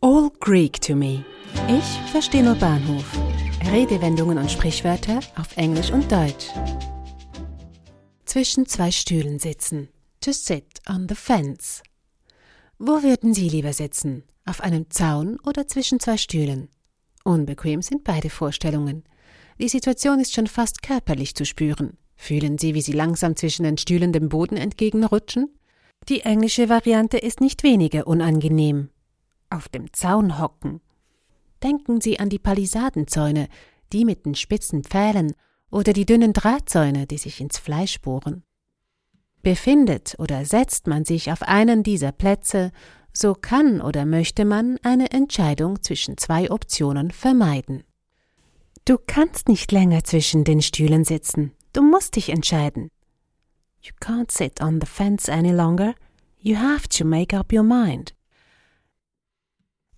All 0.00 0.30
Greek 0.38 0.80
to 0.82 0.94
me. 0.94 1.24
Ich 1.66 2.12
verstehe 2.12 2.44
nur 2.44 2.54
Bahnhof. 2.54 3.04
Redewendungen 3.72 4.38
und 4.38 4.48
Sprichwörter 4.48 5.18
auf 5.36 5.56
Englisch 5.56 5.90
und 5.90 6.12
Deutsch. 6.12 6.46
Zwischen 8.24 8.66
zwei 8.66 8.92
Stühlen 8.92 9.40
sitzen. 9.40 9.88
To 10.20 10.30
sit 10.30 10.66
on 10.88 11.08
the 11.08 11.16
fence. 11.16 11.82
Wo 12.78 13.02
würden 13.02 13.34
Sie 13.34 13.48
lieber 13.48 13.72
sitzen? 13.72 14.22
Auf 14.44 14.60
einem 14.60 14.88
Zaun 14.88 15.40
oder 15.44 15.66
zwischen 15.66 15.98
zwei 15.98 16.16
Stühlen? 16.16 16.68
Unbequem 17.24 17.82
sind 17.82 18.04
beide 18.04 18.30
Vorstellungen. 18.30 19.02
Die 19.58 19.68
Situation 19.68 20.20
ist 20.20 20.32
schon 20.32 20.46
fast 20.46 20.84
körperlich 20.84 21.34
zu 21.34 21.44
spüren. 21.44 21.98
Fühlen 22.14 22.56
Sie, 22.56 22.74
wie 22.74 22.82
Sie 22.82 22.92
langsam 22.92 23.34
zwischen 23.34 23.64
den 23.64 23.78
Stühlen 23.78 24.12
dem 24.12 24.28
Boden 24.28 24.58
entgegenrutschen? 24.58 25.58
Die 26.08 26.20
englische 26.20 26.68
Variante 26.68 27.18
ist 27.18 27.40
nicht 27.40 27.64
weniger 27.64 28.06
unangenehm 28.06 28.90
auf 29.50 29.68
dem 29.68 29.92
Zaun 29.92 30.38
hocken. 30.38 30.80
Denken 31.62 32.00
Sie 32.00 32.18
an 32.18 32.28
die 32.28 32.38
Palisadenzäune, 32.38 33.48
die 33.92 34.04
mit 34.04 34.26
den 34.26 34.34
spitzen 34.34 34.84
Pfählen 34.84 35.32
oder 35.70 35.92
die 35.92 36.06
dünnen 36.06 36.32
Drahtzäune, 36.32 37.06
die 37.06 37.18
sich 37.18 37.40
ins 37.40 37.58
Fleisch 37.58 38.00
bohren. 38.00 38.44
Befindet 39.42 40.16
oder 40.18 40.44
setzt 40.44 40.86
man 40.86 41.04
sich 41.04 41.30
auf 41.32 41.42
einen 41.42 41.82
dieser 41.82 42.12
Plätze, 42.12 42.70
so 43.12 43.34
kann 43.34 43.80
oder 43.80 44.04
möchte 44.04 44.44
man 44.44 44.78
eine 44.82 45.10
Entscheidung 45.10 45.82
zwischen 45.82 46.16
zwei 46.16 46.50
Optionen 46.50 47.10
vermeiden. 47.10 47.84
Du 48.84 48.96
kannst 49.06 49.48
nicht 49.48 49.72
länger 49.72 50.04
zwischen 50.04 50.44
den 50.44 50.62
Stühlen 50.62 51.04
sitzen, 51.04 51.52
du 51.72 51.82
musst 51.82 52.16
dich 52.16 52.30
entscheiden. 52.30 52.90
You 53.80 53.92
can't 54.00 54.30
sit 54.30 54.60
on 54.60 54.80
the 54.80 54.86
fence 54.86 55.28
any 55.28 55.52
longer, 55.52 55.94
you 56.38 56.56
have 56.56 56.88
to 56.88 57.04
make 57.04 57.36
up 57.36 57.52
your 57.52 57.62
mind. 57.62 58.14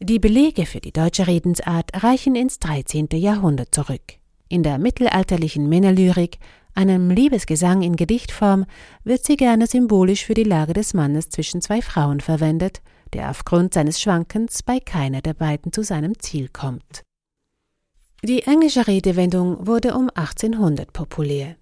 Die 0.03 0.19
Belege 0.19 0.65
für 0.65 0.81
die 0.81 0.93
deutsche 0.93 1.27
Redensart 1.27 2.03
reichen 2.03 2.35
ins 2.35 2.59
13. 2.59 3.09
Jahrhundert 3.13 3.75
zurück. 3.75 4.15
In 4.48 4.62
der 4.62 4.79
mittelalterlichen 4.79 5.69
Männerlyrik, 5.69 6.39
einem 6.75 7.11
Liebesgesang 7.11 7.83
in 7.83 7.97
Gedichtform, 7.97 8.65
wird 9.05 9.27
sie 9.27 9.37
gerne 9.37 9.67
symbolisch 9.67 10.25
für 10.25 10.33
die 10.33 10.45
Lage 10.45 10.73
des 10.73 10.95
Mannes 10.95 11.29
zwischen 11.29 11.61
zwei 11.61 11.83
Frauen 11.83 12.20
verwendet, 12.20 12.81
der 13.12 13.29
aufgrund 13.29 13.75
seines 13.75 14.01
Schwankens 14.01 14.62
bei 14.62 14.81
keiner 14.81 15.20
der 15.20 15.34
beiden 15.34 15.70
zu 15.70 15.83
seinem 15.83 16.19
Ziel 16.19 16.48
kommt. 16.48 17.03
Die 18.25 18.45
englische 18.45 18.87
Redewendung 18.87 19.67
wurde 19.67 19.95
um 19.95 20.09
1800 20.14 20.95
populär. 20.95 21.57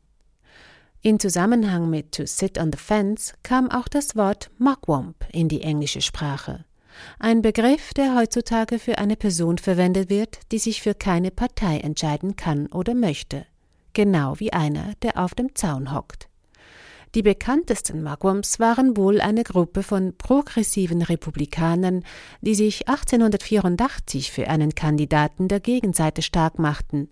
In 1.02 1.19
Zusammenhang 1.19 1.91
mit 1.91 2.12
to 2.12 2.25
sit 2.25 2.56
on 2.56 2.70
the 2.70 2.78
fence 2.78 3.34
kam 3.42 3.69
auch 3.69 3.89
das 3.89 4.14
Wort 4.14 4.52
mugwump 4.58 5.27
in 5.33 5.48
die 5.48 5.62
englische 5.62 6.02
Sprache 6.02 6.64
ein 7.18 7.42
Begriff, 7.42 7.94
der 7.94 8.14
heutzutage 8.14 8.78
für 8.78 8.98
eine 8.98 9.16
Person 9.16 9.58
verwendet 9.58 10.10
wird, 10.10 10.38
die 10.52 10.58
sich 10.58 10.82
für 10.82 10.94
keine 10.94 11.30
Partei 11.30 11.78
entscheiden 11.78 12.36
kann 12.36 12.66
oder 12.68 12.94
möchte, 12.94 13.46
genau 13.92 14.38
wie 14.38 14.52
einer, 14.52 14.94
der 15.02 15.18
auf 15.18 15.34
dem 15.34 15.55
Zaun 15.55 15.94
hockt. 15.94 16.28
Die 17.14 17.22
bekanntesten 17.22 18.02
Magwums 18.02 18.60
waren 18.60 18.96
wohl 18.96 19.20
eine 19.20 19.42
Gruppe 19.42 19.82
von 19.82 20.14
progressiven 20.18 21.00
Republikanern, 21.00 22.05
die 22.42 22.55
sich 22.55 22.86
1884 22.86 24.30
für 24.30 24.48
einen 24.48 24.74
Kandidaten 24.74 25.48
der 25.48 25.60
Gegenseite 25.60 26.20
stark 26.20 26.58
machten. 26.58 27.08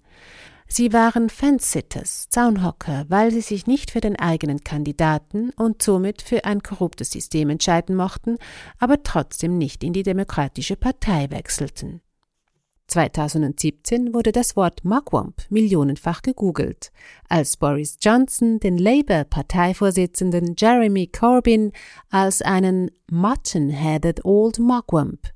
Sie 0.69 0.93
waren 0.93 1.31
Fence-Sitters, 1.31 2.29
Zaunhocker, 2.29 3.07
weil 3.09 3.31
sie 3.31 3.41
sich 3.41 3.67
nicht 3.67 3.93
für 3.93 4.01
den 4.01 4.17
eigenen 4.17 4.65
Kandidaten 4.65 5.51
und 5.51 5.81
somit 5.81 6.23
für 6.23 6.45
ein 6.45 6.63
korruptes 6.63 7.13
System 7.13 7.51
entscheiden 7.51 7.95
mochten, 7.95 8.37
aber 8.79 9.03
trotzdem 9.03 9.59
nicht 9.59 9.85
in 9.85 9.93
die 9.93 10.03
Demokratische 10.03 10.77
Partei 10.77 11.31
wechselten. 11.31 12.01
2017 12.89 14.15
wurde 14.15 14.33
das 14.33 14.57
Wort 14.57 14.85
Mugwump 14.85 15.43
millionenfach 15.51 16.23
gegoogelt, 16.23 16.93
als 17.29 17.57
Boris 17.57 17.99
Johnson 18.01 18.61
den 18.61 18.79
Labour-Parteivorsitzenden 18.79 20.55
Jeremy 20.57 21.09
Corbyn 21.09 21.73
als 22.11 22.43
einen 22.43 22.91
mutton-headed 23.11 24.25
old 24.25 24.59
Mugwump, 24.59 25.29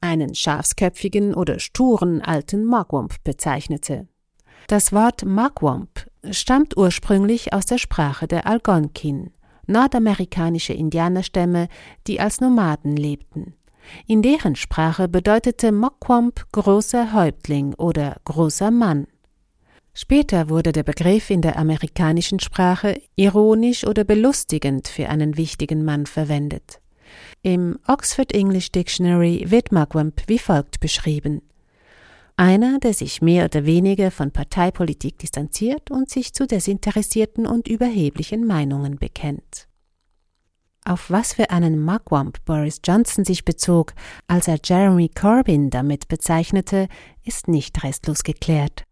einen 0.00 0.34
schafsköpfigen 0.34 1.34
oder 1.34 1.60
sturen 1.60 2.22
alten 2.22 2.64
Mugwump 2.64 3.22
bezeichnete. 3.22 4.08
Das 4.66 4.92
Wort 4.92 5.24
Mugwump 5.24 6.10
stammt 6.32 6.76
ursprünglich 6.76 7.52
aus 7.52 7.66
der 7.66 7.78
Sprache 7.78 8.26
der 8.26 8.48
Algonquin, 8.48 9.30
nordamerikanische 9.68 10.72
Indianerstämme, 10.72 11.68
die 12.08 12.18
als 12.18 12.40
Nomaden 12.40 12.96
lebten. 12.96 13.54
In 14.08 14.22
deren 14.22 14.56
Sprache 14.56 15.06
bedeutete 15.06 15.70
Mugwump 15.70 16.46
großer 16.50 17.12
Häuptling 17.12 17.74
oder 17.74 18.16
großer 18.24 18.72
Mann. 18.72 19.06
Später 19.94 20.48
wurde 20.48 20.72
der 20.72 20.82
Begriff 20.82 21.30
in 21.30 21.42
der 21.42 21.56
amerikanischen 21.58 22.40
Sprache 22.40 23.00
ironisch 23.14 23.86
oder 23.86 24.02
belustigend 24.02 24.88
für 24.88 25.08
einen 25.08 25.36
wichtigen 25.36 25.84
Mann 25.84 26.06
verwendet. 26.06 26.80
Im 27.42 27.78
Oxford 27.86 28.34
English 28.34 28.72
Dictionary 28.72 29.44
wird 29.46 29.70
Mugwump 29.70 30.22
wie 30.26 30.40
folgt 30.40 30.80
beschrieben 30.80 31.40
einer, 32.36 32.78
der 32.78 32.94
sich 32.94 33.22
mehr 33.22 33.46
oder 33.46 33.64
weniger 33.64 34.10
von 34.10 34.30
Parteipolitik 34.30 35.18
distanziert 35.18 35.90
und 35.90 36.10
sich 36.10 36.32
zu 36.34 36.46
desinteressierten 36.46 37.46
und 37.46 37.68
überheblichen 37.68 38.46
Meinungen 38.46 38.96
bekennt. 38.96 39.68
Auf 40.84 41.10
was 41.10 41.32
für 41.32 41.50
einen 41.50 41.82
Mugwump 41.82 42.44
Boris 42.44 42.80
Johnson 42.84 43.24
sich 43.24 43.44
bezog, 43.44 43.92
als 44.28 44.46
er 44.46 44.60
Jeremy 44.62 45.08
Corbyn 45.08 45.68
damit 45.70 46.06
bezeichnete, 46.06 46.86
ist 47.24 47.48
nicht 47.48 47.82
restlos 47.82 48.22
geklärt. 48.22 48.85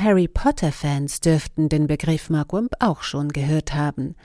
Harry 0.00 0.28
Potter-Fans 0.28 1.20
dürften 1.20 1.68
den 1.68 1.86
Begriff 1.86 2.30
Mugwump 2.30 2.72
auch 2.78 3.02
schon 3.02 3.28
gehört 3.28 3.74
haben. 3.74 4.16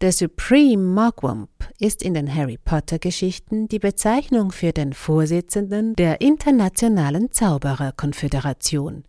Der 0.00 0.12
Supreme 0.12 0.82
Mugwump 0.82 1.50
ist 1.78 2.02
in 2.02 2.14
den 2.14 2.34
Harry 2.34 2.58
Potter-Geschichten 2.58 3.68
die 3.68 3.78
Bezeichnung 3.78 4.50
für 4.50 4.72
den 4.72 4.92
Vorsitzenden 4.92 5.94
der 5.94 6.20
Internationalen 6.20 7.30
Zaubererkonföderation. 7.30 9.04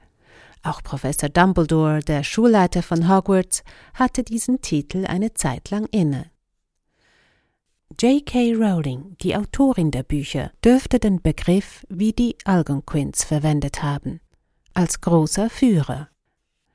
Auch 0.63 0.83
Professor 0.83 1.29
Dumbledore, 1.29 2.01
der 2.01 2.23
Schulleiter 2.23 2.83
von 2.83 3.09
Hogwarts, 3.09 3.63
hatte 3.95 4.23
diesen 4.23 4.61
Titel 4.61 5.05
eine 5.05 5.33
Zeit 5.33 5.71
lang 5.71 5.87
inne. 5.91 6.29
J.K. 7.99 8.53
Rowling, 8.53 9.17
die 9.21 9.35
Autorin 9.35 9.91
der 9.91 10.03
Bücher, 10.03 10.51
dürfte 10.63 10.99
den 10.99 11.21
Begriff 11.21 11.83
wie 11.89 12.13
die 12.13 12.35
Algonquins 12.45 13.23
verwendet 13.23 13.81
haben 13.81 14.21
als 14.73 15.01
großer 15.01 15.49
Führer. 15.49 16.10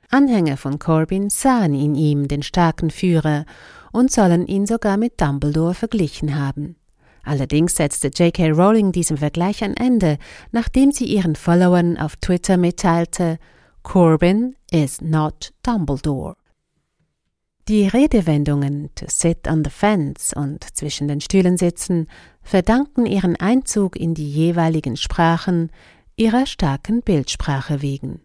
Anhänger 0.09 0.57
von 0.57 0.79
Corbyn 0.79 1.29
sahen 1.29 1.73
in 1.73 1.95
ihm 1.95 2.27
den 2.27 2.43
starken 2.43 2.91
Führer 2.91 3.45
und 3.91 4.11
sollen 4.11 4.47
ihn 4.47 4.65
sogar 4.65 4.97
mit 4.97 5.19
Dumbledore 5.19 5.73
verglichen 5.73 6.35
haben. 6.39 6.75
Allerdings 7.23 7.75
setzte 7.75 8.07
J.K. 8.07 8.51
Rowling 8.51 8.93
diesem 8.93 9.17
Vergleich 9.17 9.63
ein 9.63 9.75
Ende, 9.75 10.17
nachdem 10.51 10.93
sie 10.93 11.05
ihren 11.05 11.35
Followern 11.35 11.97
auf 11.97 12.15
Twitter 12.15 12.55
mitteilte, 12.55 13.37
Corbyn 13.83 14.55
is 14.71 15.01
not 15.01 15.51
Dumbledore. 15.61 16.35
Die 17.67 17.85
Redewendungen 17.85 18.91
to 18.95 19.07
sit 19.09 19.45
on 19.45 19.65
the 19.65 19.69
fence 19.69 20.31
und 20.33 20.63
zwischen 20.63 21.09
den 21.09 21.19
Stühlen 21.19 21.57
sitzen 21.57 22.07
verdanken 22.41 23.05
ihren 23.05 23.35
Einzug 23.35 23.97
in 23.97 24.13
die 24.13 24.29
jeweiligen 24.29 24.95
Sprachen 24.95 25.69
ihrer 26.15 26.45
starken 26.45 27.01
Bildsprache 27.01 27.81
wegen. 27.81 28.21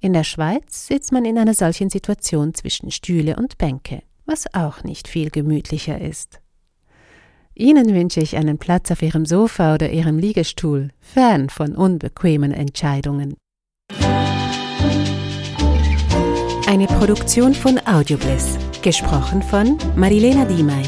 In 0.00 0.12
der 0.12 0.24
Schweiz 0.24 0.86
sitzt 0.86 1.10
man 1.12 1.24
in 1.24 1.38
einer 1.38 1.54
solchen 1.54 1.90
Situation 1.90 2.54
zwischen 2.54 2.92
Stühle 2.92 3.36
und 3.36 3.58
Bänke, 3.58 4.02
was 4.26 4.52
auch 4.54 4.84
nicht 4.84 5.08
viel 5.08 5.30
gemütlicher 5.30 6.00
ist. 6.00 6.40
Ihnen 7.54 7.92
wünsche 7.92 8.20
ich 8.20 8.36
einen 8.36 8.58
Platz 8.58 8.92
auf 8.92 9.02
Ihrem 9.02 9.26
Sofa 9.26 9.74
oder 9.74 9.90
Ihrem 9.90 10.18
Liegestuhl, 10.18 10.90
fern 11.00 11.50
von 11.50 11.74
unbequemen 11.74 12.52
Entscheidungen. 12.52 13.34
Eine 16.68 16.86
Produktion 16.86 17.54
von 17.54 17.80
Audiobliss, 17.84 18.56
gesprochen 18.82 19.42
von 19.42 19.76
Marilena 19.96 20.44
Diemey. 20.44 20.84